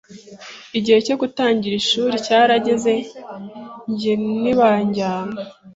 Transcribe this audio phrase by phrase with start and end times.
[0.77, 2.93] Igihe cyo gutangira ishuri cyarageze
[3.91, 5.37] njye ntibanjyana